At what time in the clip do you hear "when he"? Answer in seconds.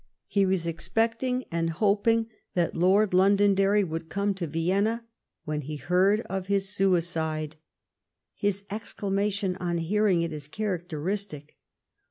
5.45-5.75